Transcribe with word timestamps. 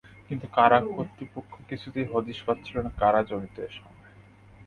কিন্তু 0.27 0.45
কারা 0.53 0.79
কর্তৃপক্ষ 0.89 1.53
কিছুতেই 1.69 2.07
হদিস 2.13 2.39
পাচ্ছিল 2.47 2.75
না 2.77 2.91
কারা 2.99 3.21
জড়িত 3.29 3.55
এর 3.59 3.73
সঙ্গে। 3.77 4.07